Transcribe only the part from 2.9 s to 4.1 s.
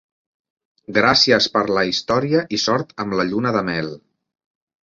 amb la lluna de mel.